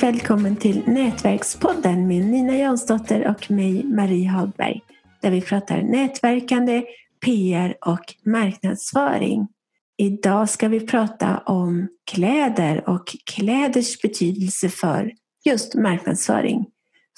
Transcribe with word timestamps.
och 0.00 0.04
välkommen 0.04 0.56
till 0.56 0.82
Nätverkspodden 0.86 2.08
med 2.08 2.24
Nina 2.24 2.56
Jansdotter 2.56 3.26
och 3.28 3.50
mig, 3.50 3.84
Marie 3.84 4.28
Hagberg, 4.28 4.80
där 5.20 5.30
vi 5.30 5.40
pratar 5.40 5.82
nätverkande, 5.82 6.82
PR 7.24 7.76
och 7.80 8.14
marknadsföring. 8.24 9.48
Idag 9.96 10.48
ska 10.48 10.68
vi 10.68 10.86
prata 10.86 11.38
om 11.38 11.88
kläder 12.12 12.88
och 12.88 13.16
kläders 13.24 14.00
betydelse 14.02 14.68
för 14.68 15.12
just 15.44 15.74
marknadsföring. 15.74 16.66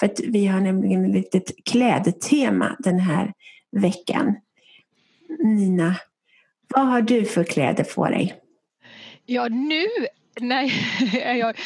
För 0.00 0.06
att 0.06 0.20
vi 0.20 0.46
har 0.46 0.60
nämligen 0.60 1.04
ett 1.04 1.14
litet 1.14 1.64
klädtema 1.64 2.76
den 2.78 2.98
här 2.98 3.32
veckan. 3.76 4.36
Nina, 5.38 5.96
vad 6.68 6.86
har 6.86 7.02
du 7.02 7.24
för 7.24 7.44
kläder 7.44 7.84
på 7.84 8.08
dig? 8.08 8.34
Ja, 9.26 9.48
nu 9.48 9.86
när 10.40 10.72
jag 11.38 11.56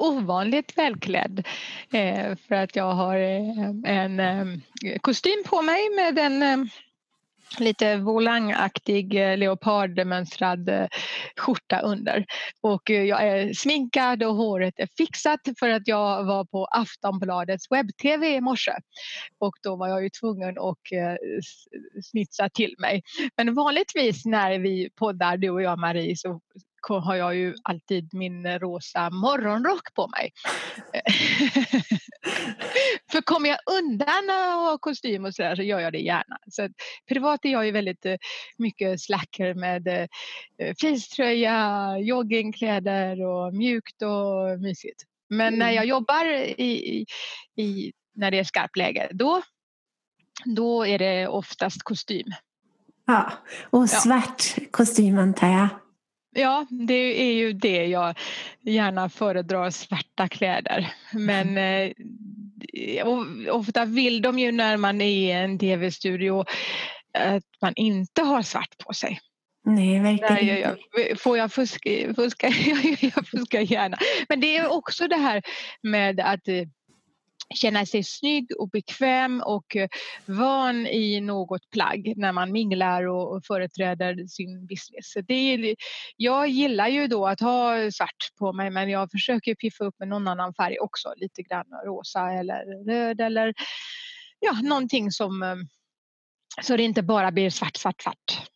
ovanligt 0.00 0.78
välklädd 0.78 1.46
eh, 1.92 2.36
för 2.48 2.54
att 2.54 2.76
jag 2.76 2.92
har 2.92 3.16
eh, 3.16 3.70
en 3.84 4.20
eh, 4.20 4.46
kostym 5.00 5.44
på 5.46 5.62
mig 5.62 5.90
med 5.96 6.18
en 6.18 6.42
eh, 6.42 6.66
lite 7.58 7.96
volangaktig 7.96 9.14
leopardmönstrad 9.14 10.70
skjorta 11.36 11.80
under. 11.80 12.24
Och 12.60 12.90
jag 12.90 13.28
är 13.28 13.54
sminkad 13.54 14.22
och 14.22 14.34
håret 14.34 14.74
är 14.76 14.88
fixat 14.96 15.40
för 15.58 15.68
att 15.68 15.88
jag 15.88 16.24
var 16.24 16.44
på 16.44 16.64
Aftonbladets 16.64 17.70
webb-tv 17.70 18.34
i 18.34 18.40
morse. 18.40 18.72
Och 19.38 19.54
då 19.62 19.76
var 19.76 19.88
jag 19.88 20.02
ju 20.02 20.10
tvungen 20.10 20.58
att 20.58 20.78
snitsa 22.04 22.48
till 22.48 22.74
mig. 22.78 23.02
Men 23.36 23.54
vanligtvis 23.54 24.24
när 24.24 24.58
vi 24.58 24.90
poddar, 24.96 25.36
du 25.36 25.50
och 25.50 25.62
jag 25.62 25.78
Marie, 25.78 26.16
så 26.16 26.40
har 26.88 27.14
jag 27.14 27.36
ju 27.36 27.54
alltid 27.62 28.14
min 28.14 28.58
rosa 28.58 29.10
morgonrock 29.10 29.94
på 29.94 30.08
mig. 30.08 30.32
För 33.10 33.20
kommer 33.20 33.48
jag 33.48 33.58
undan 33.80 34.30
att 34.30 34.54
ha 34.54 34.78
kostym 34.80 35.24
och 35.24 35.34
sådär 35.34 35.56
så 35.56 35.62
gör 35.62 35.80
jag 35.80 35.92
det 35.92 35.98
gärna. 35.98 36.38
Så 36.50 36.68
privat 37.08 37.44
är 37.44 37.48
jag 37.48 37.66
ju 37.66 37.72
väldigt 37.72 38.06
eh, 38.06 38.16
mycket 38.58 39.00
slacker 39.00 39.54
med 39.54 39.88
eh, 39.88 40.08
fleecetröja, 40.78 41.98
joggingkläder 41.98 43.22
och 43.26 43.54
mjukt 43.54 44.02
och 44.02 44.60
mysigt. 44.60 45.02
Men 45.28 45.48
mm. 45.48 45.58
när 45.58 45.70
jag 45.70 45.86
jobbar 45.86 46.24
i, 46.60 47.06
i, 47.56 47.92
när 48.14 48.30
det 48.30 48.38
är 48.38 48.44
skarpt 48.44 48.76
läge 48.76 49.08
då, 49.12 49.42
då 50.44 50.86
är 50.86 50.98
det 50.98 51.28
oftast 51.28 51.82
kostym. 51.82 52.26
Ja, 53.06 53.32
och 53.70 53.90
svart 53.90 54.54
ja. 54.56 54.64
kostym 54.70 55.18
antar 55.18 55.48
jag. 55.48 55.68
Ja, 56.32 56.66
det 56.70 57.22
är 57.22 57.32
ju 57.32 57.52
det 57.52 57.86
jag 57.86 58.18
gärna 58.60 59.08
föredrar, 59.08 59.70
svarta 59.70 60.28
kläder. 60.28 60.94
Men 61.12 61.48
mm. 61.48 61.92
eh, 62.72 63.06
ofta 63.54 63.84
vill 63.84 64.22
de 64.22 64.38
ju 64.38 64.52
när 64.52 64.76
man 64.76 65.00
är 65.00 65.06
i 65.06 65.30
en 65.30 65.58
tv-studio 65.58 66.44
att 67.18 67.44
man 67.62 67.72
inte 67.76 68.22
har 68.22 68.42
svart 68.42 68.78
på 68.78 68.92
sig. 68.92 69.20
Nej, 69.64 70.00
verkligen 70.00 70.46
jag, 70.46 70.78
jag, 70.92 71.20
Får 71.20 71.38
jag 71.38 71.52
fuska? 71.52 71.90
fuska 72.16 72.48
jag 73.00 73.26
fuskar 73.26 73.60
gärna. 73.60 73.98
Men 74.28 74.40
det 74.40 74.56
är 74.56 74.72
också 74.72 75.08
det 75.08 75.16
här 75.16 75.42
med 75.82 76.20
att 76.20 76.48
eh, 76.48 76.62
känna 77.54 77.86
sig 77.86 78.04
snygg 78.04 78.50
och 78.58 78.68
bekväm 78.68 79.42
och 79.46 79.76
eh, 79.76 79.88
van 80.26 80.86
i 80.86 81.20
något 81.20 81.70
plagg 81.70 82.12
när 82.16 82.32
man 82.32 82.52
minglar 82.52 83.06
och 83.06 83.44
företräder 83.46 84.26
sin 84.26 84.66
business. 84.66 85.14
Det 85.28 85.34
är, 85.34 85.76
jag 86.16 86.48
gillar 86.48 86.88
ju 86.88 87.06
då 87.06 87.26
att 87.26 87.40
ha 87.40 87.90
svart 87.90 88.38
på 88.38 88.52
mig 88.52 88.70
men 88.70 88.90
jag 88.90 89.10
försöker 89.10 89.54
piffa 89.54 89.84
upp 89.84 89.94
med 89.98 90.08
någon 90.08 90.28
annan 90.28 90.54
färg 90.54 90.78
också, 90.78 91.12
lite 91.16 91.42
grann 91.42 91.66
rosa 91.86 92.32
eller 92.32 92.84
röd 92.84 93.20
eller 93.20 93.54
ja, 94.40 94.52
någonting 94.62 95.10
som 95.10 95.42
eh, 95.42 95.56
så 96.62 96.76
det 96.76 96.82
inte 96.82 97.02
bara 97.02 97.30
blir 97.30 97.50
svart, 97.50 97.76
svart, 97.76 98.02
svart. 98.02 98.50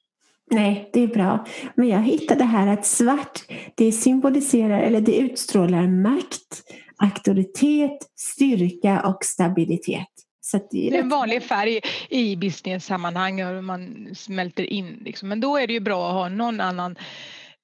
Nej, 0.50 0.90
det 0.92 1.00
är 1.00 1.06
bra. 1.06 1.46
Men 1.74 1.88
jag 1.88 2.02
hittade 2.02 2.44
här 2.44 2.66
att 2.66 2.86
svart, 2.86 3.40
det 3.74 3.92
symboliserar 3.92 4.80
eller 4.80 5.00
det 5.00 5.16
utstrålar 5.16 5.86
makt 5.86 6.62
auktoritet, 7.04 7.98
styrka 8.16 9.00
och 9.00 9.18
stabilitet. 9.24 10.08
Så 10.40 10.60
det, 10.70 10.86
är 10.86 10.90
det 10.90 10.96
är 10.96 11.02
en 11.02 11.08
vanlig 11.08 11.42
färg 11.42 11.80
i 12.08 12.36
business-sammanhang 12.36 13.42
och 13.42 13.64
man 13.64 14.08
smälter 14.14 14.62
in. 14.62 15.02
Liksom. 15.04 15.28
Men 15.28 15.40
då 15.40 15.56
är 15.56 15.66
det 15.66 15.72
ju 15.72 15.80
bra 15.80 16.08
att 16.08 16.14
ha 16.14 16.28
någon 16.28 16.60
annan 16.60 16.96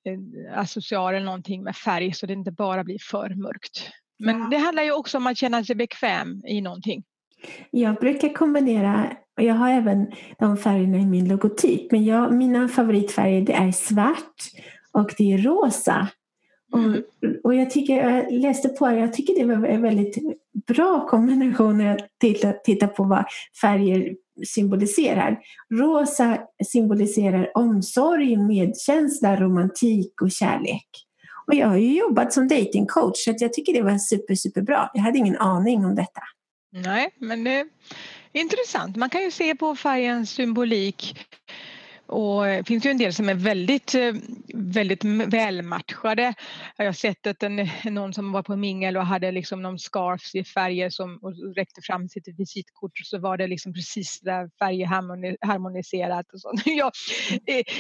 eh, 0.07 0.59
associar 0.61 1.13
eller 1.13 1.27
någonting 1.27 1.63
med 1.63 1.77
färg 1.77 2.13
så 2.13 2.27
det 2.27 2.33
inte 2.33 2.53
bara 2.53 2.85
blir 2.85 2.99
för 3.11 3.35
mörkt. 3.35 3.91
Men 4.19 4.39
ja. 4.39 4.49
det 4.51 4.57
handlar 4.57 4.83
ju 4.83 4.93
också 4.93 5.19
om 5.19 5.27
att 5.27 5.37
känna 5.37 5.65
sig 5.65 5.77
bekväm 5.77 6.43
i 6.47 6.61
någonting. 6.61 7.03
Jag 7.71 7.95
brukar 7.95 8.35
kombinera, 8.35 9.13
och 9.37 9.43
jag 9.43 9.55
har 9.55 9.71
även 9.71 10.13
de 10.39 10.57
färgerna 10.57 10.99
i 10.99 11.07
min 11.07 11.29
logotyp, 11.29 11.93
men 11.93 12.05
jag, 12.05 12.35
mina 12.35 12.69
favoritfärger 12.69 13.41
det 13.43 13.53
är 13.53 13.73
svart 13.73 14.37
och 14.93 15.15
det 15.19 15.33
är 15.33 15.39
rosa. 15.39 16.09
Mm. 16.75 16.95
Och, 16.95 17.45
och 17.45 17.55
jag, 17.55 17.71
tycker, 17.71 18.11
jag 18.11 18.33
läste 18.33 18.69
på 18.69 18.89
det, 18.89 18.99
jag 18.99 19.13
tycker 19.13 19.35
det 19.35 19.45
var 19.45 19.67
en 19.67 19.83
väldigt 19.83 20.17
bra 20.67 21.09
kombination 21.09 21.79
när 21.79 21.87
jag 21.87 22.01
tittar, 22.21 22.53
tittar 22.53 22.87
på 22.87 23.05
vad 23.05 23.25
färger 23.61 24.15
symboliserar. 24.47 25.39
Rosa 25.75 26.39
symboliserar 26.67 27.51
omsorg, 27.55 28.37
medkänsla, 28.37 29.37
romantik 29.37 30.23
och 30.23 30.31
kärlek. 30.31 30.89
Och 31.47 31.55
jag 31.55 31.69
har 31.69 31.77
ju 31.77 31.99
jobbat 31.99 32.33
som 32.33 32.49
datingcoach 32.49 33.25
så 33.25 33.35
jag 33.39 33.53
tycker 33.53 33.73
det 33.73 33.83
var 33.83 33.99
super, 33.99 34.35
superbra. 34.35 34.91
Jag 34.95 35.03
hade 35.03 35.19
ingen 35.19 35.37
aning 35.37 35.85
om 35.85 35.95
detta. 35.95 36.23
Nej, 36.73 37.11
men 37.19 37.45
det 37.45 37.51
är 37.53 37.67
intressant. 38.33 38.97
Man 38.97 39.11
kan 39.11 39.23
ju 39.23 39.31
se 39.31 39.55
på 39.55 39.77
färgens 39.77 40.31
symbolik 40.31 41.27
och 42.11 42.45
det 42.45 42.65
finns 42.67 42.87
ju 42.87 42.91
en 42.91 42.99
del 42.99 43.15
som 43.15 43.29
är 43.29 43.35
väldigt, 43.35 43.95
eh, 43.95 44.15
väldigt 44.55 45.05
välmatchade. 45.05 46.35
Jag 46.77 46.85
har 46.85 46.93
sett 46.93 47.27
att 47.27 47.43
en, 47.43 47.69
någon 47.85 48.13
som 48.13 48.33
var 48.33 48.43
på 48.43 48.57
mingel 48.57 48.97
och 48.97 49.07
hade 49.07 49.31
liksom 49.31 49.63
någon 49.63 49.79
scarf 49.79 50.35
i 50.35 50.45
färger 50.45 50.91
som 50.91 51.19
och 51.23 51.55
räckte 51.57 51.81
fram 51.83 52.09
sitt 52.09 52.29
visitkort 52.39 52.93
och 53.01 53.07
så 53.07 53.19
var 53.19 53.37
det 53.37 53.47
liksom 53.47 53.73
precis 53.73 54.21
där 54.21 54.51
färger 54.59 54.87
harmoniserat. 55.47 56.27
Och 56.33 56.41
sånt. 56.41 56.63
Ja, 56.81 56.91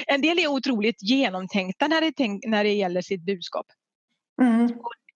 en 0.06 0.20
del 0.20 0.38
är 0.38 0.46
otroligt 0.46 1.02
genomtänkta 1.02 1.88
när 1.88 2.00
det, 2.00 2.48
när 2.48 2.64
det 2.64 2.72
gäller 2.72 3.02
sitt 3.02 3.26
budskap. 3.26 3.66
Mm. 4.42 4.68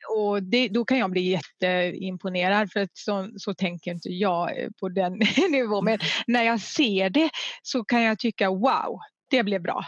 Och 0.08 0.42
det, 0.42 0.68
då 0.68 0.84
kan 0.84 0.98
jag 0.98 1.10
bli 1.10 1.20
jätteimponerad 1.20 2.72
för 2.72 2.80
att 2.80 2.90
så, 2.98 3.30
så 3.36 3.54
tänker 3.54 3.90
inte 3.90 4.08
jag 4.08 4.62
eh, 4.62 4.68
på 4.80 4.88
den 4.88 5.12
nivån. 5.50 5.84
Men 5.84 5.98
när 6.26 6.42
jag 6.42 6.60
ser 6.60 7.10
det 7.10 7.30
så 7.62 7.84
kan 7.84 8.02
jag 8.02 8.18
tycka 8.18 8.50
wow, 8.50 8.98
det 9.30 9.42
blev 9.42 9.62
bra. 9.62 9.84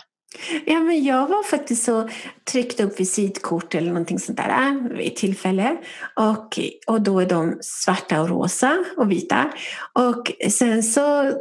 Ja, 0.66 0.80
men 0.80 1.04
jag 1.04 1.28
var 1.28 1.42
faktiskt 1.42 1.84
så 1.84 2.08
tryckt 2.52 2.80
upp 2.80 3.00
visitkort 3.00 3.74
eller 3.74 3.88
någonting 3.88 4.18
sånt 4.18 4.38
där 4.38 4.48
äh, 4.48 4.96
vid 4.96 5.06
ett 5.06 5.16
tillfälle. 5.16 5.76
Och, 6.16 6.58
och 6.86 7.00
då 7.02 7.20
är 7.20 7.26
de 7.26 7.58
svarta 7.60 8.20
och 8.20 8.28
rosa 8.28 8.84
och 8.96 9.10
vita. 9.10 9.52
Och 9.92 10.32
sen 10.50 10.82
så 10.82 11.26
eh, 11.26 11.34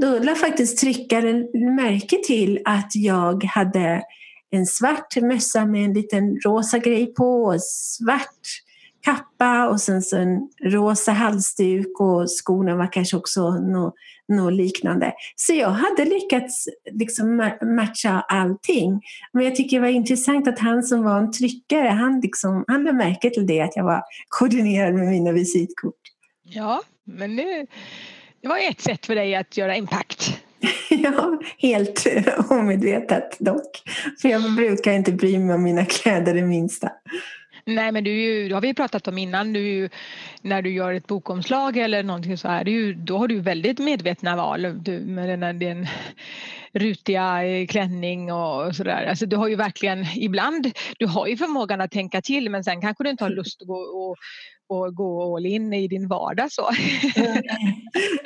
då 0.00 0.18
lade 0.18 0.34
faktiskt 0.34 0.78
tryckaren 0.78 1.40
märke 1.76 2.16
till 2.26 2.60
att 2.64 2.90
jag 2.94 3.44
hade 3.44 4.02
en 4.52 4.66
svart 4.66 5.16
mössa 5.22 5.66
med 5.66 5.84
en 5.84 5.92
liten 5.92 6.40
rosa 6.44 6.78
grej 6.78 7.14
på 7.14 7.44
och 7.44 7.62
svart 7.62 8.62
kappa 9.04 9.68
och 9.68 9.80
sen 9.80 10.02
så 10.02 10.16
en 10.16 10.48
rosa 10.64 11.12
halsduk 11.12 12.00
och 12.00 12.30
skorna 12.30 12.76
var 12.76 12.92
kanske 12.92 13.16
också 13.16 13.50
något, 13.50 13.94
no 14.28 14.50
liknande. 14.50 15.12
Så 15.36 15.52
jag 15.52 15.70
hade 15.70 16.04
lyckats 16.04 16.68
liksom 16.90 17.50
matcha 17.76 18.20
allting. 18.28 19.00
Men 19.32 19.44
jag 19.44 19.56
tycker 19.56 19.76
det 19.76 19.80
var 19.80 19.88
intressant 19.88 20.48
att 20.48 20.58
han 20.58 20.82
som 20.82 21.02
var 21.02 21.18
en 21.18 21.32
tryckare, 21.32 21.88
han, 21.88 22.20
liksom, 22.20 22.64
han 22.68 22.84
lade 22.84 22.96
märke 22.96 23.30
till 23.30 23.46
det 23.46 23.60
att 23.60 23.76
jag 23.76 23.84
var 23.84 24.02
koordinerad 24.28 24.94
med 24.94 25.08
mina 25.08 25.32
visitkort. 25.32 26.00
Ja, 26.42 26.82
men 27.04 27.36
det, 27.36 27.66
det 28.40 28.48
var 28.48 28.58
ett 28.70 28.80
sätt 28.80 29.06
för 29.06 29.14
dig 29.14 29.34
att 29.34 29.56
göra 29.56 29.76
impact. 29.76 30.42
ja, 30.90 31.38
helt 31.58 32.06
omedvetet 32.50 33.36
dock. 33.38 33.82
För 34.22 34.28
jag 34.28 34.54
brukar 34.56 34.92
inte 34.92 35.12
bry 35.12 35.38
mig 35.38 35.54
om 35.54 35.62
mina 35.62 35.84
kläder 35.84 36.34
det 36.34 36.42
minsta. 36.42 36.90
Nej 37.64 37.92
men 37.92 38.04
du, 38.04 38.10
ju, 38.10 38.48
det 38.48 38.54
har 38.54 38.60
vi 38.60 38.74
pratat 38.74 39.08
om 39.08 39.18
innan, 39.18 39.52
du, 39.52 39.88
när 40.42 40.62
du 40.62 40.70
gör 40.70 40.92
ett 40.94 41.06
bokomslag 41.06 41.76
eller 41.76 42.02
någonting 42.02 42.38
så 42.38 42.48
här, 42.48 42.64
ju, 42.64 42.94
då 42.94 43.18
har 43.18 43.28
du 43.28 43.40
väldigt 43.40 43.78
medvetna 43.78 44.36
val 44.36 44.82
du, 44.82 44.98
med 44.98 45.28
den 45.28 45.42
här, 45.42 45.52
din 45.52 45.86
rutiga 46.72 47.44
eh, 47.44 47.66
klänning 47.66 48.32
och 48.32 48.76
sådär. 48.76 49.06
Alltså, 49.06 49.26
du 49.26 49.36
har 49.36 49.48
ju 49.48 49.56
verkligen 49.56 50.06
ibland, 50.16 50.72
du 50.98 51.06
har 51.06 51.26
ju 51.26 51.36
förmågan 51.36 51.80
att 51.80 51.90
tänka 51.90 52.22
till 52.22 52.50
men 52.50 52.64
sen 52.64 52.80
kanske 52.80 53.04
du 53.04 53.10
inte 53.10 53.24
har 53.24 53.30
lust 53.30 53.62
att 53.62 53.68
gå 53.68 53.74
och, 53.74 54.16
och 54.68 54.94
gå 54.94 55.36
all 55.36 55.46
in 55.46 55.72
i 55.72 55.88
din 55.88 56.08
vardag 56.08 56.52
så. 56.52 56.68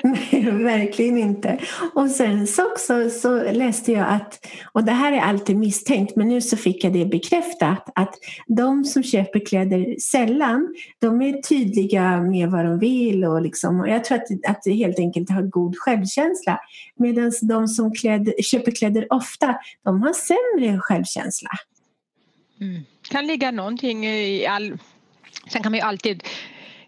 Nej, 0.02 0.50
verkligen 0.50 1.18
inte. 1.18 1.58
Och 1.94 2.10
sen 2.10 2.46
så 2.46 2.66
också 2.70 3.10
så 3.10 3.52
läste 3.52 3.92
jag 3.92 4.08
att, 4.08 4.46
och 4.72 4.84
det 4.84 4.92
här 4.92 5.12
är 5.12 5.20
alltid 5.20 5.56
misstänkt, 5.56 6.16
men 6.16 6.28
nu 6.28 6.40
så 6.40 6.56
fick 6.56 6.84
jag 6.84 6.92
det 6.92 7.06
bekräftat, 7.06 7.88
att 7.94 8.14
de 8.46 8.84
som 8.84 9.02
köper 9.02 9.46
kläder 9.46 10.00
sällan, 10.00 10.74
de 10.98 11.22
är 11.22 11.42
tydliga 11.42 12.20
med 12.20 12.50
vad 12.50 12.64
de 12.64 12.78
vill 12.78 13.24
och 13.24 13.42
liksom, 13.42 13.80
och 13.80 13.88
jag 13.88 14.04
tror 14.04 14.18
att, 14.18 14.50
att 14.50 14.62
det 14.62 14.72
helt 14.72 14.98
enkelt 14.98 15.30
har 15.30 15.42
god 15.42 15.76
självkänsla. 15.78 16.60
Medan 16.96 17.32
de 17.42 17.68
som 17.68 17.94
kläder, 17.94 18.42
köper 18.42 18.72
kläder 18.72 19.06
ofta, 19.10 19.54
de 19.84 20.02
har 20.02 20.12
sämre 20.12 20.78
självkänsla. 20.78 21.50
Mm. 22.60 22.82
kan 23.10 23.26
ligga 23.26 23.50
någonting 23.50 24.06
i 24.06 24.46
all... 24.46 24.78
Sen 25.50 25.62
kan 25.62 25.72
man 25.72 25.78
ju 25.78 25.84
alltid 25.84 26.22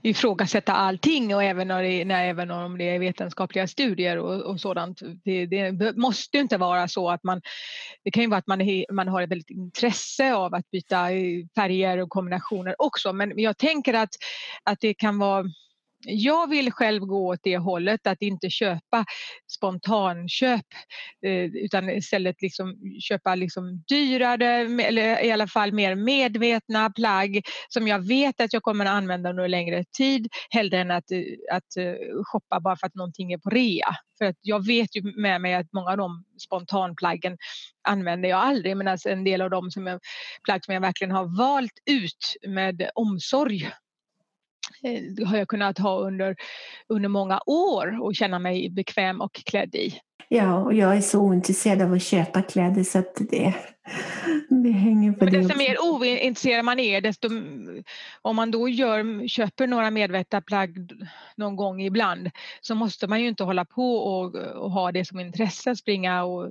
ifrågasätta 0.03 0.73
allting 0.73 1.35
och 1.35 1.43
även, 1.43 1.69
när 1.69 1.83
det, 1.83 2.05
när, 2.05 2.25
även 2.25 2.51
om 2.51 2.79
det 2.79 2.85
är 2.85 2.99
vetenskapliga 2.99 3.67
studier 3.67 4.19
och, 4.19 4.51
och 4.51 4.61
sådant. 4.61 5.01
Det, 5.25 5.47
det, 5.47 5.97
måste 5.97 6.39
inte 6.39 6.57
vara 6.57 6.89
så 6.89 7.11
att 7.11 7.25
man... 7.25 7.41
Det 8.05 8.11
kan 8.11 8.23
ju 8.23 8.29
vara 8.29 8.39
att 8.39 8.47
man, 8.47 8.61
är, 8.61 8.93
man 8.93 9.09
har 9.09 9.23
ett 9.23 9.31
väldigt 9.31 9.51
intresse 9.51 10.35
av 10.35 10.55
att 10.55 10.71
byta 10.71 11.07
färger 11.55 11.99
och 11.99 12.09
kombinationer 12.09 12.75
också 12.79 13.13
men 13.13 13.33
jag 13.37 13.59
tänker 13.59 13.95
att, 13.95 14.11
att 14.65 14.81
det 14.81 14.95
kan 14.95 15.19
vara 15.19 15.45
jag 16.05 16.51
vill 16.51 16.73
själv 16.73 17.03
gå 17.03 17.27
åt 17.27 17.41
det 17.43 17.57
hållet 17.57 18.07
att 18.07 18.23
inte 18.23 18.51
köpa 18.51 19.05
spontanköp 19.47 20.67
eh, 21.27 21.45
utan 21.45 21.91
istället 21.91 22.43
liksom 22.43 22.77
köpa 23.01 23.35
liksom 23.35 23.85
dyrare 23.89 24.55
eller 24.83 25.25
i 25.25 25.33
alla 25.33 25.47
fall 25.47 25.73
mer 25.73 25.95
medvetna 25.95 26.91
plagg 26.91 27.43
som 27.69 27.89
jag 27.89 28.09
vet 28.09 28.41
att 28.41 28.53
jag 28.53 28.63
kommer 28.63 28.85
att 28.85 28.91
använda 28.91 29.31
under 29.31 29.49
längre 29.49 29.85
tid 29.97 30.29
hellre 30.51 30.79
än 30.79 30.91
att, 30.91 31.11
eh, 31.11 31.23
att 31.53 31.77
eh, 31.77 31.95
shoppa 32.25 32.61
bara 32.61 32.77
för 32.77 32.87
att 32.87 32.95
någonting 32.95 33.33
är 33.33 33.39
på 33.39 33.51
rea. 33.51 33.97
För 34.19 34.25
att 34.25 34.37
jag 34.41 34.67
vet 34.67 34.97
ju 34.97 35.03
med 35.03 35.41
mig 35.41 35.55
att 35.55 35.73
många 35.73 35.91
av 35.91 35.97
de 35.97 36.25
spontanplaggen 36.39 37.37
använder 37.89 38.29
jag 38.29 38.41
aldrig 38.41 38.77
medan 38.77 38.99
en 39.07 39.25
del 39.25 39.41
av 39.41 39.51
de 39.51 39.71
som 39.71 39.87
jag, 39.87 40.01
plagg 40.45 40.65
som 40.65 40.75
jag 40.75 40.81
verkligen 40.81 41.11
har 41.11 41.37
valt 41.39 41.73
ut 41.87 42.37
med 42.47 42.91
omsorg 42.95 43.71
har 45.27 45.37
jag 45.37 45.49
kunnat 45.49 45.79
ha 45.79 45.99
under, 45.99 46.37
under 46.89 47.09
många 47.09 47.41
år 47.47 48.03
och 48.03 48.15
känna 48.15 48.39
mig 48.39 48.71
bekväm 48.71 49.21
och 49.21 49.35
klädd 49.35 49.75
i. 49.75 50.01
Ja, 50.29 50.55
och 50.65 50.75
jag 50.75 50.97
är 50.97 51.01
så 51.01 51.21
ointresserad 51.21 51.83
av 51.83 51.93
att 51.93 52.03
köpa 52.03 52.43
kläder 52.43 52.85
så 52.85 52.99
att 52.99 53.15
det, 53.31 53.55
det 54.49 54.71
hänger 54.71 55.13
på 55.13 55.25
Men 55.25 55.33
det. 55.33 55.39
Desto 55.41 55.59
mer 55.59 55.77
ointresserad 55.83 56.65
man 56.65 56.79
är, 56.79 57.01
desto 57.01 57.29
om 58.23 58.37
man 58.37 58.51
då 58.51 58.69
gör, 58.69 59.29
köper 59.29 59.67
några 59.67 59.91
medvetna 59.91 60.41
plagg 60.41 60.91
någon 61.37 61.57
gång 61.57 61.83
ibland 61.83 62.31
så 62.61 62.75
måste 62.75 63.07
man 63.07 63.21
ju 63.21 63.29
inte 63.29 63.45
hålla 63.45 63.65
på 63.65 63.97
och, 63.97 64.35
och 64.35 64.71
ha 64.71 64.93
det 64.93 65.05
som 65.05 65.21
intresse, 65.21 65.77
springa 65.77 66.25
och 66.25 66.49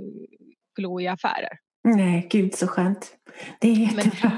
glo 0.75 1.01
i 1.01 1.07
affärer. 1.07 1.59
Nej, 1.83 2.27
gud 2.31 2.55
så 2.55 2.67
skönt. 2.67 3.11
Det 3.61 3.67
är 3.67 3.73
jättebra. 3.73 4.11
Men, 4.21 4.31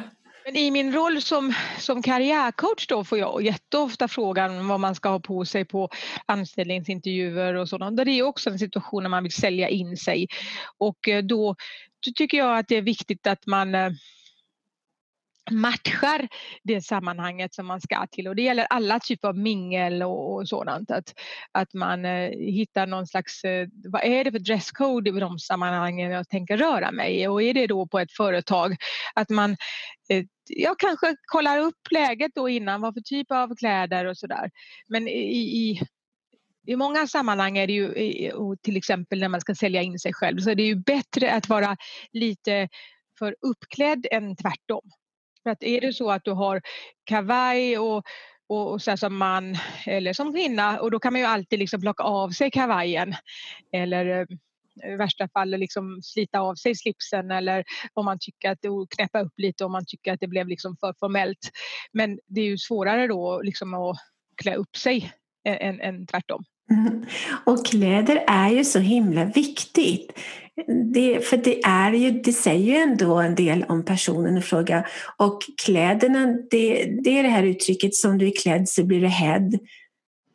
men 0.50 0.58
i 0.62 0.72
min 0.72 0.94
roll 0.94 1.22
som, 1.22 1.54
som 1.80 2.02
karriärcoach 2.02 2.88
då 2.88 3.04
får 3.04 3.18
jag 3.18 3.44
jätteofta 3.44 4.08
frågan 4.08 4.68
vad 4.68 4.80
man 4.80 4.96
ska 4.96 5.10
ha 5.10 5.20
på 5.20 5.46
sig 5.46 5.66
på 5.66 5.90
anställningsintervjuer 6.26 7.54
och 7.54 7.70
sådant. 7.70 7.98
Det 7.98 8.12
är 8.12 8.24
också 8.24 8.50
en 8.50 8.60
situation 8.60 9.04
när 9.04 9.10
man 9.10 9.24
vill 9.24 9.32
sälja 9.32 9.70
in 9.70 9.98
sig 9.98 10.28
och 10.78 11.08
eh, 11.08 11.24
då, 11.24 11.56
då 12.06 12.12
tycker 12.16 12.38
jag 12.38 12.58
att 12.58 12.68
det 12.68 12.76
är 12.76 12.82
viktigt 12.82 13.28
att 13.28 13.46
man 13.46 13.76
eh, 13.76 13.90
matchar 15.52 16.28
det 16.64 16.82
sammanhanget 16.82 17.54
som 17.54 17.66
man 17.68 17.82
ska 17.82 18.08
till 18.12 18.28
och 18.28 18.36
det 18.36 18.42
gäller 18.42 18.68
alla 18.70 19.00
typer 19.00 19.28
av 19.28 19.38
mingel 19.38 20.04
och, 20.04 20.34
och 20.34 20.48
sådant. 20.48 20.92
Att, 20.92 21.14
att 21.52 21.74
man 21.74 22.06
eh, 22.06 22.30
hittar 22.30 22.88
någon 22.88 23.08
slags, 23.08 23.44
eh, 23.44 23.68
vad 23.84 24.04
är 24.04 24.24
det 24.24 24.32
för 24.32 24.40
dresscode 24.40 25.10
i 25.10 25.20
de 25.20 25.40
sammanhangen 25.40 26.12
jag 26.12 26.30
tänker 26.30 26.58
röra 26.58 26.92
mig 26.92 27.28
och 27.28 27.44
är 27.44 27.54
det 27.54 27.68
då 27.68 27.88
på 27.88 28.00
ett 28.00 28.12
företag 28.12 28.76
att 29.16 29.30
man 29.30 29.52
eh, 30.10 30.26
jag 30.50 30.80
kanske 30.80 31.16
kollar 31.26 31.58
upp 31.58 31.92
läget 31.92 32.32
då 32.36 32.50
innan, 32.50 32.82
vad 32.82 32.94
för 32.94 33.02
typ 33.02 33.32
av 33.32 33.56
kläder 33.56 34.06
och 34.06 34.18
sådär. 34.18 34.50
Men 34.88 35.08
i, 35.08 35.40
i 35.40 35.82
i 36.68 36.76
många 36.76 37.08
sammanhang 37.08 37.58
är 37.58 37.68
det 37.68 37.74
ju, 37.74 37.94
till 38.62 38.78
exempel 38.78 39.20
när 39.20 39.28
man 39.28 39.42
ska 39.42 39.56
sälja 39.56 39.82
in 39.82 40.00
sig 40.00 40.14
själv, 40.14 40.38
så 40.38 40.50
är 40.50 40.56
det 40.56 40.64
ju 40.64 40.76
bättre 40.76 41.32
att 41.32 41.50
vara 41.50 41.78
lite 42.12 42.70
för 43.20 43.36
uppklädd 43.42 44.08
än 44.12 44.36
tvärtom. 44.36 44.92
För 45.44 45.50
att 45.50 45.64
är 45.64 45.82
det 45.82 45.94
så 45.94 46.12
att 46.12 46.26
du 46.26 46.32
har 46.32 46.62
kavaj 47.06 47.78
och, 47.78 48.04
och, 48.50 48.72
och 48.72 48.82
så 48.82 48.98
som 48.98 49.18
man 49.18 49.58
eller 49.86 50.14
som 50.14 50.34
kvinna 50.34 50.80
och 50.80 50.92
då 50.92 51.00
kan 51.00 51.14
man 51.14 51.20
ju 51.20 51.28
alltid 51.28 51.60
liksom 51.60 51.82
plocka 51.82 52.04
av 52.04 52.30
sig 52.30 52.52
kavajen 52.52 53.16
eller 53.74 54.06
eh, 54.06 54.26
i 54.94 54.96
värsta 54.96 55.28
fall 55.28 55.50
liksom 55.50 56.00
slita 56.04 56.40
av 56.40 56.56
sig 56.56 56.76
slipsen 56.76 57.32
eller 57.32 57.64
om 57.94 58.06
man 58.06 58.18
tycker 58.20 58.52
att 58.52 58.62
det 58.62 58.70
knäppa 58.96 59.22
upp 59.22 59.34
lite 59.38 59.66
om 59.66 59.72
man 59.72 59.86
tycker 59.88 60.14
att 60.14 60.20
det 60.20 60.28
blev 60.28 60.48
liksom 60.48 60.78
för 60.80 60.94
formellt. 61.00 61.52
Men 61.94 62.20
det 62.28 62.42
är 62.42 62.46
ju 62.46 62.58
svårare 62.58 63.08
då 63.08 63.42
liksom 63.42 63.74
att 63.74 63.98
klä 64.42 64.56
upp 64.56 64.78
sig 64.78 65.12
än, 65.46 65.82
än 65.82 66.08
tvärtom. 66.08 66.44
Mm. 66.72 67.06
Och 67.46 67.66
kläder 67.66 68.24
är 68.28 68.50
ju 68.50 68.64
så 68.64 68.80
himla 68.80 69.26
viktigt. 69.26 70.20
Det, 70.68 71.28
för 71.28 71.38
det, 71.38 71.64
är 71.64 71.92
ju, 71.92 72.12
det 72.12 72.34
säger 72.34 72.74
ju 72.74 72.76
ändå 72.76 73.16
en 73.16 73.36
del 73.36 73.66
om 73.70 73.86
personen 73.86 74.38
i 74.38 74.42
fråga. 74.42 74.86
Och 75.18 75.42
kläderna, 75.66 76.26
det, 76.52 76.86
det 77.04 77.20
är 77.20 77.24
det 77.24 77.30
här 77.30 77.44
uttrycket 77.44 77.96
som 77.96 78.18
du 78.18 78.28
är 78.28 78.42
klädd 78.42 78.70
så 78.70 78.84
blir 78.84 79.02
du 79.02 79.08
hädd. 79.08 79.60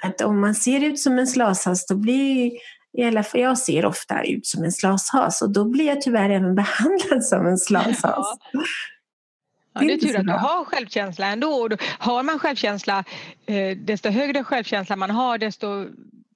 Att 0.03 0.21
om 0.21 0.41
man 0.41 0.55
ser 0.55 0.85
ut 0.85 0.99
som 0.99 1.19
en 1.19 1.27
slashas 1.27 1.87
då 1.87 1.95
blir 1.97 2.53
i 2.99 3.05
alla 3.05 3.23
fall 3.23 3.41
jag 3.41 3.59
ser 3.59 3.85
ofta 3.85 4.23
ut 4.23 4.47
som 4.47 4.65
en 4.65 4.73
slashas 4.73 5.43
och 5.43 5.51
då 5.51 5.65
blir 5.65 5.87
jag 5.87 6.03
tyvärr 6.03 6.31
även 6.31 6.55
behandlad 6.65 7.25
som 7.25 7.47
en 7.47 7.59
slashas. 7.59 8.39
Ja. 8.53 8.63
Ja, 9.75 9.81
det 9.81 9.93
är 9.93 9.99
tur 9.99 10.17
att 10.17 10.27
du 10.27 10.33
har 10.33 10.65
självkänsla 10.65 11.27
ändå. 11.27 11.69
har 11.99 12.23
man 12.23 12.39
självkänsla, 12.39 13.05
eh, 13.47 13.77
desto 13.77 14.09
högre 14.09 14.45
självkänsla 14.45 14.97
man 14.97 15.11
har 15.11 15.39
desto 15.39 15.87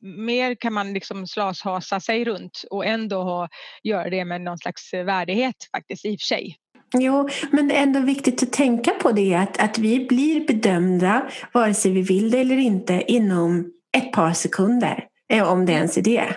mer 0.00 0.54
kan 0.54 0.72
man 0.72 0.92
liksom 0.92 1.26
slashasa 1.26 2.00
sig 2.00 2.24
runt 2.24 2.64
och 2.70 2.86
ändå 2.86 3.22
ha, 3.22 3.48
göra 3.82 4.10
det 4.10 4.24
med 4.24 4.40
någon 4.40 4.58
slags 4.58 4.94
värdighet 4.94 5.56
faktiskt 5.76 6.04
i 6.04 6.16
och 6.16 6.20
för 6.20 6.26
sig. 6.26 6.56
Jo, 6.94 7.28
men 7.50 7.68
det 7.68 7.76
är 7.76 7.82
ändå 7.82 8.00
viktigt 8.00 8.42
att 8.42 8.52
tänka 8.52 8.90
på 8.90 9.12
det 9.12 9.34
att, 9.34 9.60
att 9.60 9.78
vi 9.78 10.06
blir 10.06 10.46
bedömda 10.46 11.30
vare 11.52 11.74
sig 11.74 11.92
vi 11.92 12.02
vill 12.02 12.30
det 12.30 12.38
eller 12.38 12.58
inte 12.58 13.04
inom 13.06 13.72
ett 13.96 14.12
par 14.12 14.32
sekunder, 14.32 15.06
eh, 15.32 15.52
om 15.52 15.66
det 15.66 15.72
ens 15.72 15.96
är 15.96 16.02
det. 16.02 16.36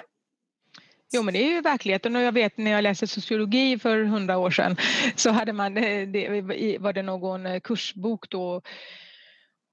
Jo 1.13 1.23
men 1.23 1.33
det 1.33 1.43
är 1.43 1.51
ju 1.51 1.61
verkligheten 1.61 2.15
och 2.15 2.21
jag 2.21 2.31
vet 2.31 2.57
när 2.57 2.71
jag 2.71 2.81
läste 2.81 3.07
sociologi 3.07 3.79
för 3.79 4.03
hundra 4.03 4.37
år 4.37 4.51
sedan 4.51 4.75
så 5.15 5.29
hade 5.29 5.53
man, 5.53 5.77
eh, 5.77 6.07
det, 6.07 6.77
var 6.79 6.93
det 6.93 7.01
någon 7.01 7.45
eh, 7.45 7.59
kursbok 7.59 8.29
då 8.29 8.61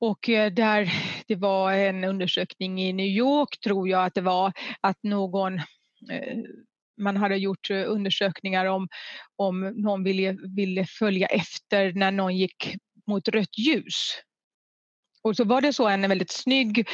och 0.00 0.28
eh, 0.28 0.52
där 0.52 0.92
det 1.26 1.36
var 1.36 1.72
en 1.72 2.04
undersökning 2.04 2.82
i 2.82 2.92
New 2.92 3.06
York 3.06 3.60
tror 3.60 3.88
jag 3.88 4.04
att 4.04 4.14
det 4.14 4.20
var 4.20 4.52
att 4.80 5.02
någon 5.02 5.58
eh, 6.10 6.38
man 7.00 7.16
hade 7.16 7.36
gjort 7.36 7.70
eh, 7.70 7.84
undersökningar 7.86 8.66
om 8.66 8.88
om 9.36 9.60
någon 9.60 10.04
ville, 10.04 10.36
ville 10.56 10.86
följa 10.86 11.26
efter 11.26 11.92
när 11.92 12.10
någon 12.10 12.36
gick 12.36 12.76
mot 13.06 13.28
rött 13.28 13.58
ljus 13.58 14.14
och 15.22 15.36
så 15.36 15.44
var 15.44 15.60
det 15.60 15.72
så 15.72 15.88
en 15.88 16.08
väldigt 16.08 16.30
snygg, 16.30 16.88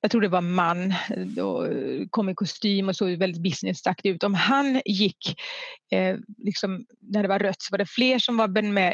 jag 0.00 0.10
tror 0.10 0.20
det 0.20 0.28
var 0.28 0.40
man, 0.40 0.94
då, 1.16 1.68
kom 2.10 2.28
i 2.28 2.34
kostym 2.34 2.88
och 2.88 2.96
såg 2.96 3.10
väldigt 3.10 3.42
businessaktig 3.42 4.10
ut. 4.10 4.24
Om 4.24 4.34
han 4.34 4.82
gick 4.84 5.40
eh, 5.92 6.16
liksom, 6.38 6.84
när 7.00 7.22
det 7.22 7.28
var 7.28 7.38
rött 7.38 7.62
så 7.62 7.68
var 7.70 7.78
det 7.78 7.86
fler 7.86 8.18
som 8.18 8.36
var 8.36 8.48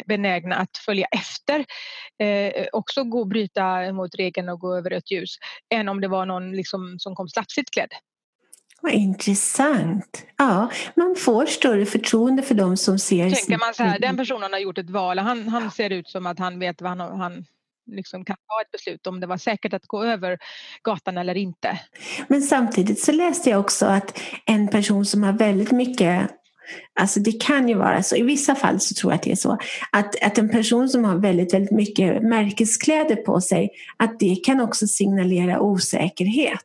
benägna 0.05 0.57
att 0.57 0.77
följa 0.77 1.07
efter, 1.07 1.65
eh, 2.19 2.67
också 2.73 3.05
gå 3.05 3.21
och 3.21 3.29
bryta 3.29 3.93
mot 3.93 4.15
regeln 4.15 4.49
och 4.49 4.61
gå 4.61 4.77
över 4.77 4.91
rött 4.91 5.11
ljus, 5.11 5.37
än 5.75 5.89
om 5.89 6.01
det 6.01 6.09
var 6.09 6.27
någon 6.27 6.53
liksom, 6.53 6.97
som 6.99 7.15
kom 7.15 7.29
slapsigt 7.29 7.71
klädd. 7.71 7.91
Vad 8.81 8.93
intressant. 8.93 10.27
Ja, 10.37 10.71
man 10.97 11.17
får 11.19 11.47
större 11.47 11.87
förtroende 11.87 12.43
för 12.43 12.55
dem 12.55 12.77
som 12.77 12.99
ser... 12.99 13.31
Tänker 13.31 13.59
man 13.59 13.75
så 13.75 13.83
här, 13.83 13.99
den 13.99 14.17
personen 14.17 14.53
har 14.53 14.61
gjort 14.61 14.79
ett 14.79 14.91
val, 14.91 15.19
han, 15.19 15.49
han 15.49 15.71
ser 15.71 15.91
ut 15.91 16.09
som 16.09 16.27
att 16.27 16.39
han 16.39 16.59
vet 16.59 16.83
vad 16.83 16.99
han, 16.99 17.21
han 17.21 17.45
liksom 17.87 18.25
kan 18.25 18.37
ta 18.37 18.63
ett 18.63 18.71
beslut 18.71 19.07
om 19.07 19.21
det 19.21 19.27
var 19.27 19.37
säkert 19.37 19.73
att 19.73 19.87
gå 19.87 20.05
över 20.05 20.39
gatan 20.83 21.19
eller 21.19 21.35
inte. 21.35 21.81
Men 22.29 22.43
samtidigt 22.43 23.01
så 23.01 23.13
läste 23.13 23.51
jag 23.51 23.61
också 23.61 23.87
att 23.87 24.21
en 24.47 24.69
person 24.69 25.05
som 25.05 25.23
har 25.23 25.33
väldigt 25.33 25.73
mycket 25.73 26.31
Alltså 27.01 27.21
det 27.21 27.41
kan 27.41 27.69
ju 27.69 27.75
vara 27.75 28.03
så, 28.03 28.17
i 28.17 28.23
vissa 28.23 28.55
fall 28.55 28.81
så 28.81 28.95
tror 28.95 29.13
jag 29.13 29.17
att 29.17 29.23
det 29.23 29.33
är 29.33 29.37
så, 29.37 29.59
att, 29.93 30.23
att 30.23 30.39
en 30.39 30.49
person 30.49 30.89
som 30.89 31.05
har 31.05 31.17
väldigt, 31.17 31.55
väldigt 31.55 31.71
mycket 31.71 32.23
märkeskläder 32.23 33.17
på 33.17 33.41
sig, 33.41 33.71
att 33.97 34.19
det 34.19 34.37
kan 34.45 34.61
också 34.61 34.87
signalera 34.87 35.61
osäkerhet. 35.61 36.61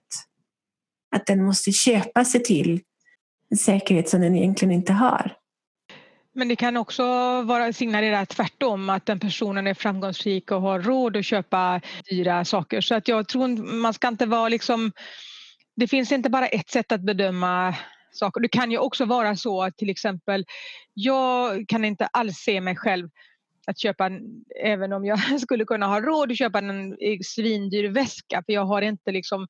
Att 1.15 1.25
den 1.25 1.43
måste 1.43 1.71
köpa 1.71 2.25
sig 2.25 2.43
till 2.43 2.81
en 3.51 3.57
säkerhet 3.57 4.09
som 4.09 4.21
den 4.21 4.35
egentligen 4.35 4.71
inte 4.71 4.93
har. 4.93 5.33
Men 6.39 6.47
det 6.47 6.55
kan 6.55 6.77
också 6.77 7.03
vara 7.41 7.73
signalera 7.73 8.25
tvärtom 8.25 8.89
att 8.89 9.05
den 9.05 9.19
personen 9.19 9.67
är 9.67 9.73
framgångsrik 9.73 10.51
och 10.51 10.61
har 10.61 10.79
råd 10.79 11.17
att 11.17 11.25
köpa 11.25 11.81
dyra 12.09 12.45
saker. 12.45 12.81
Så 12.81 12.95
att 12.95 13.07
jag 13.07 13.27
tror 13.27 13.47
man 13.81 13.93
ska 13.93 14.07
inte 14.07 14.25
vara 14.25 14.49
liksom 14.49 14.91
det 15.75 15.87
finns 15.87 16.11
inte 16.11 16.29
bara 16.29 16.47
ett 16.47 16.69
sätt 16.69 16.91
att 16.91 17.01
bedöma 17.01 17.75
saker. 18.11 18.41
Det 18.41 18.47
kan 18.47 18.71
ju 18.71 18.77
också 18.77 19.05
vara 19.05 19.35
så 19.35 19.63
att 19.63 19.77
till 19.77 19.89
exempel 19.89 20.45
jag 20.93 21.65
kan 21.67 21.85
inte 21.85 22.05
alls 22.05 22.37
se 22.37 22.61
mig 22.61 22.75
själv 22.75 23.09
att 23.67 23.79
köpa, 23.79 24.09
även 24.63 24.93
om 24.93 25.05
jag 25.05 25.41
skulle 25.41 25.65
kunna 25.65 25.87
ha 25.87 26.01
råd 26.01 26.31
att 26.31 26.37
köpa 26.37 26.59
en 26.59 26.91
eh, 26.91 27.19
svindyr 27.23 27.89
väska 27.89 28.43
för 28.45 28.53
jag 28.53 28.65
har 28.65 28.81
inte 28.81 29.11
liksom 29.11 29.47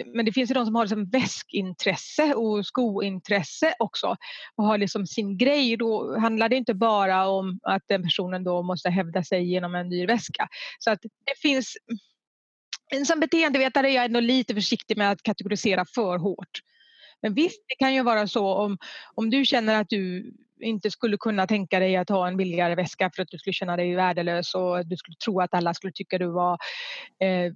Mm. 0.00 0.12
men 0.16 0.24
det 0.24 0.32
finns 0.32 0.50
ju 0.50 0.54
de 0.54 0.66
som 0.66 0.74
har 0.74 0.84
liksom 0.84 1.10
väskintresse 1.10 2.34
och 2.34 2.66
skointresse 2.66 3.74
också 3.78 4.16
och 4.56 4.64
har 4.64 4.78
liksom 4.78 5.06
sin 5.06 5.38
grej. 5.38 5.76
Då 5.76 6.18
handlar 6.18 6.48
det 6.48 6.56
inte 6.56 6.74
bara 6.74 7.28
om 7.28 7.60
att 7.62 7.82
den 7.88 8.02
personen 8.02 8.44
då 8.44 8.62
måste 8.62 8.90
hävda 8.90 9.24
sig 9.24 9.52
genom 9.52 9.74
en 9.74 9.90
dyr 9.90 10.06
väska. 10.06 10.48
Så 10.78 10.90
att 10.90 11.02
det 11.02 11.38
finns 11.42 11.76
som 13.06 13.20
beteendevetare 13.20 13.90
är 13.90 13.94
jag 13.94 14.04
ändå 14.04 14.20
lite 14.20 14.54
försiktig 14.54 14.96
med 14.96 15.10
att 15.10 15.22
kategorisera 15.22 15.84
för 15.94 16.18
hårt. 16.18 16.60
Men 17.22 17.34
visst, 17.34 17.64
det 17.68 17.74
kan 17.74 17.94
ju 17.94 18.02
vara 18.02 18.26
så 18.26 18.54
om, 18.54 18.78
om 19.14 19.30
du 19.30 19.44
känner 19.44 19.80
att 19.80 19.88
du 19.88 20.32
inte 20.60 20.90
skulle 20.90 21.16
kunna 21.16 21.46
tänka 21.46 21.78
dig 21.78 21.96
att 21.96 22.08
ha 22.08 22.28
en 22.28 22.36
billigare 22.36 22.74
väska 22.74 23.10
för 23.14 23.22
att 23.22 23.28
du 23.28 23.38
skulle 23.38 23.54
känna 23.54 23.76
dig 23.76 23.94
värdelös 23.94 24.54
och 24.54 24.86
du 24.86 24.96
skulle 24.96 25.16
tro 25.16 25.40
att 25.40 25.54
alla 25.54 25.74
skulle 25.74 25.92
tycka 25.92 26.18
du 26.18 26.26
var 26.26 26.58
eh, 27.20 27.52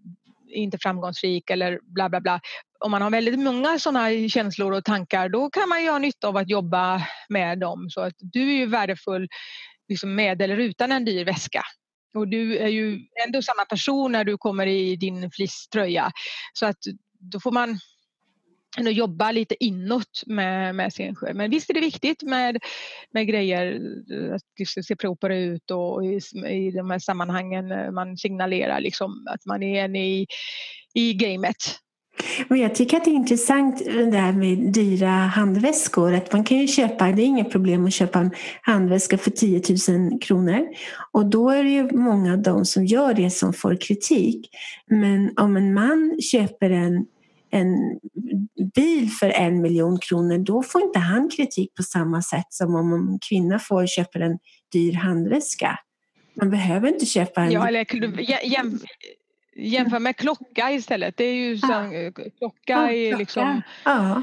inte 0.55 0.79
framgångsrik 0.81 1.51
eller 1.51 1.81
bla 1.83 2.09
bla 2.09 2.21
bla. 2.21 2.41
Om 2.81 2.91
man 2.91 3.03
har 3.03 3.11
väldigt 3.11 3.39
många 3.39 3.79
sådana 3.79 4.29
känslor 4.29 4.73
och 4.73 4.85
tankar 4.85 5.29
då 5.29 5.51
kan 5.51 5.69
man 5.69 5.83
ju 5.83 5.91
ha 5.91 5.99
nytta 5.99 6.29
av 6.29 6.37
att 6.37 6.51
jobba 6.51 7.03
med 7.29 7.59
dem. 7.59 7.87
Så 7.91 8.01
att 8.01 8.15
du 8.19 8.41
är 8.41 8.57
ju 8.57 8.67
värdefull 8.67 9.29
liksom 9.89 10.15
med 10.15 10.43
eller 10.43 10.57
utan 10.57 10.93
en 10.93 11.05
dyr 11.05 11.25
väska. 11.25 11.63
Och 12.15 12.29
du 12.29 12.59
är 12.59 12.69
ju 12.69 13.01
ändå 13.27 13.43
samma 13.43 13.65
person 13.65 14.13
när 14.13 14.25
du 14.25 14.39
kommer 14.39 14.67
i 14.67 14.97
din 14.97 15.31
fleecetröja. 15.31 16.13
Så 16.53 16.67
att 16.67 16.79
då 17.21 17.41
får 17.41 17.53
man 17.53 17.79
än 18.79 18.87
att 18.87 18.95
jobba 18.95 19.33
lite 19.33 19.65
inåt 19.65 20.23
med, 20.27 20.75
med 20.75 20.93
sin 20.93 21.15
sjö. 21.15 21.35
Men 21.35 21.51
visst 21.51 21.71
är 21.71 21.75
det 21.75 21.81
viktigt 21.81 22.23
med, 22.23 22.59
med 23.13 23.27
grejer, 23.27 23.81
att 24.35 24.43
liksom 24.59 24.83
se 24.83 24.97
proper 24.97 25.31
ut 25.31 25.71
och 25.71 26.05
i, 26.05 26.21
i 26.49 26.71
de 26.71 26.91
här 26.91 26.99
sammanhangen 26.99 27.71
eh, 27.71 27.91
man 27.91 28.17
signalerar 28.17 28.81
liksom 28.81 29.27
att 29.31 29.47
man 29.47 29.63
är 29.63 29.85
en 29.85 29.97
i, 29.97 30.27
i 30.95 31.15
gamet. 31.15 31.57
Och 32.51 32.57
jag 32.57 32.75
tycker 32.75 32.97
att 32.97 33.05
det 33.05 33.11
är 33.11 33.15
intressant 33.15 33.85
det 33.85 34.19
här 34.19 34.33
med 34.33 34.73
dyra 34.73 35.09
handväskor. 35.09 36.15
Att 36.15 36.33
man 36.33 36.45
kan 36.45 36.59
ju 36.59 36.67
köpa, 36.67 37.13
det 37.13 37.23
är 37.23 37.27
inget 37.27 37.51
problem 37.51 37.87
att 37.87 37.93
köpa 37.93 38.19
en 38.19 38.31
handväska 38.63 39.19
för 39.19 39.31
10 39.31 39.63
000 40.11 40.21
kronor. 40.21 40.67
Och 41.13 41.27
då 41.27 41.51
är 41.51 41.65
det 41.65 41.71
ju 41.71 41.93
många 41.93 42.33
av 42.33 42.43
dem 42.43 42.65
som 42.65 42.87
gör 42.87 43.15
det 43.15 43.31
som 43.31 43.53
får 43.53 43.77
kritik. 43.81 44.51
Men 44.87 45.33
om 45.37 45.57
en 45.57 45.75
man 45.75 46.19
köper 46.33 46.71
en 46.71 47.07
en 47.55 47.99
bil 48.75 49.11
för 49.11 49.31
en 49.31 49.63
miljon 49.63 49.99
kronor, 49.99 50.39
då 50.39 50.63
får 50.63 50.83
inte 50.83 50.99
han 50.99 51.31
kritik 51.31 51.75
på 51.75 51.83
samma 51.83 52.23
sätt 52.23 52.47
som 52.49 52.75
om 52.75 52.93
en 52.93 53.19
kvinna 53.29 53.59
får 53.59 53.87
köpa 53.87 54.19
en 54.19 54.39
dyr 54.73 54.93
handväska. 54.93 55.79
Man 56.35 56.51
behöver 56.51 56.89
inte 56.89 57.07
köpa 57.07 57.43
en... 57.43 57.53
Ja, 57.53 57.69
eller 57.69 58.21
jäm, 58.45 58.81
jämför 59.57 59.99
med 59.99 60.17
klocka 60.17 60.73
istället. 60.73 61.17
Det 61.17 61.25
är 61.25 61.35
ju 61.35 61.59
så, 61.59 61.67
ja. 61.73 62.13
klocka 62.39 62.93
är 62.93 63.17
liksom... 63.17 63.63
Ja. 63.85 64.23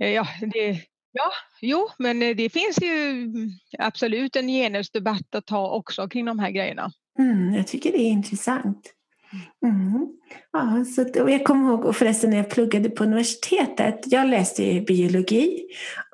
Ja, 0.00 0.26
det, 0.40 0.70
ja, 1.12 1.30
jo, 1.60 1.88
men 1.98 2.20
det 2.20 2.52
finns 2.52 2.78
ju 2.82 3.26
absolut 3.78 4.36
en 4.36 4.48
genusdebatt 4.48 5.34
att 5.34 5.46
ta 5.46 5.70
också 5.70 6.08
kring 6.08 6.24
de 6.24 6.38
här 6.38 6.50
grejerna. 6.50 6.90
Mm, 7.18 7.54
jag 7.54 7.66
tycker 7.66 7.92
det 7.92 7.98
är 7.98 8.10
intressant. 8.10 8.92
Mm. 9.66 10.06
Ja, 10.52 10.84
så, 10.84 11.22
och 11.22 11.30
jag 11.30 11.44
kommer 11.44 11.68
ihåg, 11.68 11.84
och 11.84 11.96
förresten 11.96 12.30
när 12.30 12.36
jag 12.36 12.50
pluggade 12.50 12.90
på 12.90 13.04
universitetet, 13.04 14.00
jag 14.06 14.28
läste 14.28 14.80
biologi 14.80 15.60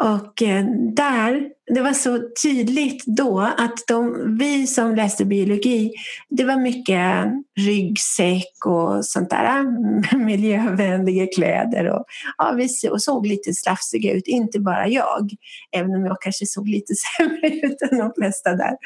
och 0.02 0.42
eh, 0.42 0.64
där, 0.96 1.48
det 1.74 1.80
var 1.80 1.92
så 1.92 2.20
tydligt 2.42 3.04
då 3.06 3.40
att 3.40 3.86
de, 3.88 4.36
vi 4.38 4.66
som 4.66 4.94
läste 4.94 5.24
biologi, 5.24 5.92
det 6.30 6.44
var 6.44 6.56
mycket 6.56 6.96
eh, 6.96 7.26
ryggsäck 7.66 8.66
och 8.66 9.04
sånt 9.04 9.30
där, 9.30 9.58
eh, 9.58 10.18
miljövänliga 10.18 11.26
kläder 11.36 11.90
och 11.90 12.04
ja, 12.38 12.54
vi 12.56 12.68
såg 12.98 13.26
lite 13.26 13.54
slafsiga 13.54 14.12
ut, 14.12 14.26
inte 14.26 14.60
bara 14.60 14.88
jag, 14.88 15.30
även 15.76 15.94
om 15.94 16.04
jag 16.04 16.16
kanske 16.20 16.46
såg 16.46 16.68
lite 16.68 16.94
sämre 17.18 17.48
ut 17.48 17.82
än 17.82 17.98
de 17.98 18.12
flesta 18.16 18.54
där. 18.54 18.76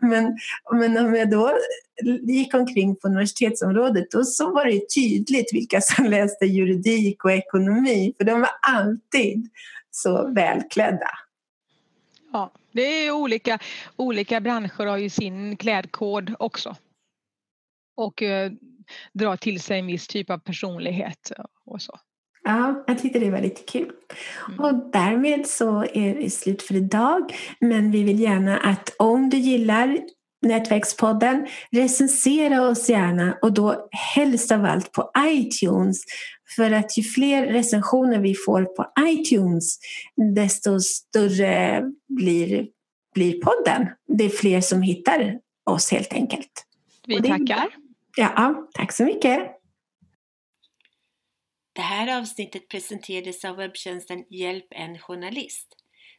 Men, 0.00 0.36
men 0.72 1.06
om 1.06 1.14
jag 1.14 1.30
då 1.30 1.52
gick 2.22 2.54
omkring 2.54 2.96
på 2.96 3.08
universitetsområdet 3.08 4.10
då 4.10 4.24
så 4.24 4.54
var 4.54 4.64
det 4.64 4.77
tydligt 4.94 5.54
vilka 5.54 5.80
som 5.80 6.04
läste 6.10 6.46
juridik 6.46 7.24
och 7.24 7.32
ekonomi 7.32 8.14
för 8.18 8.24
de 8.24 8.40
var 8.40 8.50
alltid 8.62 9.48
så 9.90 10.28
välklädda. 10.28 11.10
Ja, 12.32 12.50
det 12.72 12.82
är 12.82 13.10
olika, 13.10 13.58
olika 13.96 14.40
branscher 14.40 14.86
har 14.86 14.96
ju 14.96 15.10
sin 15.10 15.56
klädkod 15.56 16.34
också. 16.38 16.76
Och 17.96 18.22
eh, 18.22 18.52
drar 19.12 19.36
till 19.36 19.60
sig 19.60 19.78
en 19.78 19.86
viss 19.86 20.06
typ 20.06 20.30
av 20.30 20.38
personlighet 20.38 21.32
och 21.64 21.82
så. 21.82 21.98
Ja, 22.44 22.84
jag 22.86 22.98
tyckte 22.98 23.18
det 23.18 23.30
var 23.30 23.40
lite 23.40 23.62
kul. 23.62 23.92
Mm. 24.48 24.60
Och 24.60 24.90
därmed 24.92 25.46
så 25.46 25.84
är 25.84 26.14
det 26.14 26.30
slut 26.30 26.62
för 26.62 26.74
idag. 26.74 27.34
Men 27.60 27.90
vi 27.90 28.02
vill 28.02 28.20
gärna 28.20 28.56
att 28.56 28.94
om 28.98 29.30
du 29.30 29.36
gillar 29.36 29.98
Nätverkspodden. 30.42 31.46
Recensera 31.70 32.68
oss 32.68 32.88
gärna 32.88 33.38
och 33.42 33.52
då 33.52 33.88
helst 34.14 34.52
av 34.52 34.64
allt 34.64 34.92
på 34.92 35.10
iTunes. 35.18 36.04
För 36.56 36.70
att 36.70 36.98
ju 36.98 37.02
fler 37.02 37.46
recensioner 37.46 38.18
vi 38.18 38.34
får 38.34 38.64
på 38.64 38.92
iTunes 39.00 39.78
desto 40.34 40.80
större 40.80 41.82
blir, 42.08 42.68
blir 43.14 43.40
podden. 43.40 43.88
Det 44.18 44.24
är 44.24 44.28
fler 44.28 44.60
som 44.60 44.82
hittar 44.82 45.38
oss 45.70 45.90
helt 45.90 46.12
enkelt. 46.12 46.64
Vi 47.06 47.22
tackar. 47.22 47.68
Ja, 48.16 48.68
tack 48.72 48.92
så 48.92 49.04
mycket. 49.04 49.58
Det 51.72 51.82
här 51.82 52.18
avsnittet 52.20 52.68
presenterades 52.68 53.44
av 53.44 53.56
webbtjänsten 53.56 54.24
Hjälp 54.30 54.66
en 54.70 54.98
journalist. 54.98 55.74